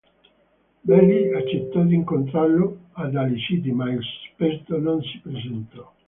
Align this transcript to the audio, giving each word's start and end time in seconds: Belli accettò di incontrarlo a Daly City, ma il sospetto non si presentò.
Belli 0.83 1.31
accettò 1.31 1.83
di 1.83 1.93
incontrarlo 1.93 2.85
a 2.93 3.05
Daly 3.07 3.37
City, 3.39 3.69
ma 3.69 3.91
il 3.91 4.01
sospetto 4.03 4.79
non 4.79 4.99
si 5.03 5.19
presentò. 5.19 5.93